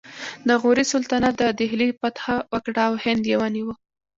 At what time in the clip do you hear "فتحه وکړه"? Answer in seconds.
1.99-2.81